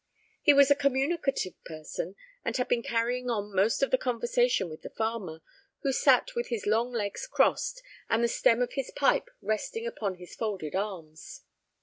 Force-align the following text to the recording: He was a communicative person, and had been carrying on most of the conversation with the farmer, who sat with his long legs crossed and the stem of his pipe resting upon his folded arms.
He 0.41 0.51
was 0.51 0.71
a 0.71 0.75
communicative 0.75 1.63
person, 1.63 2.15
and 2.43 2.57
had 2.57 2.67
been 2.67 2.81
carrying 2.81 3.29
on 3.29 3.55
most 3.55 3.83
of 3.83 3.91
the 3.91 3.99
conversation 3.99 4.67
with 4.67 4.81
the 4.81 4.89
farmer, 4.89 5.43
who 5.83 5.93
sat 5.93 6.33
with 6.33 6.47
his 6.47 6.65
long 6.65 6.91
legs 6.91 7.27
crossed 7.27 7.83
and 8.09 8.23
the 8.23 8.27
stem 8.27 8.63
of 8.63 8.73
his 8.73 8.89
pipe 8.95 9.29
resting 9.43 9.85
upon 9.85 10.15
his 10.15 10.33
folded 10.35 10.73
arms. 10.73 11.43